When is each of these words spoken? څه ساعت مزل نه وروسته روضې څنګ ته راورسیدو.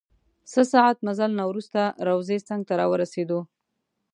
څه 0.51 0.61
ساعت 0.73 0.97
مزل 1.07 1.31
نه 1.39 1.43
وروسته 1.49 1.81
روضې 2.07 2.37
څنګ 2.47 2.61
ته 2.67 2.73
راورسیدو. 2.81 3.39